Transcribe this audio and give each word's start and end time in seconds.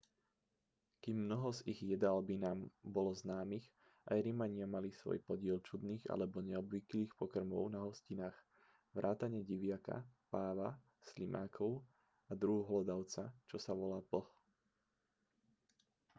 kým 1.05 1.15
mnoho 1.29 1.49
z 1.57 1.77
ich 1.77 1.85
jedál 1.91 2.19
by 2.29 2.33
nám 2.45 2.59
bolo 2.95 3.11
známych 3.21 3.61
aj 4.11 4.17
rimania 4.27 4.65
mali 4.75 4.89
svoj 4.99 5.17
podiel 5.29 5.57
čudných 5.67 6.03
alebo 6.13 6.37
neobvyklých 6.49 7.11
pokrmov 7.19 7.63
na 7.75 7.79
hostinách 7.87 8.33
vrátane 8.97 9.39
diviaka 9.51 9.97
páva 10.33 10.69
slimákov 11.09 11.71
a 12.33 12.33
druhu 12.41 12.61
hlodavca 12.69 13.23
čo 13.49 13.57
sa 13.65 13.71
volá 13.79 13.99
plch 14.11 14.25